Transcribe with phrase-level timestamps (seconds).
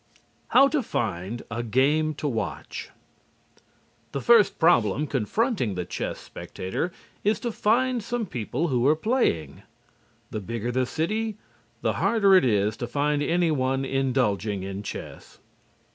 [0.47, 2.89] HOW TO FIND A GAME TO WATCH
[4.13, 6.91] The first problem confronting the chess spectator
[7.23, 9.61] is to find some people who are playing.
[10.31, 11.37] The bigger the city,
[11.83, 15.37] the harder it is to find anyone indulging in chess.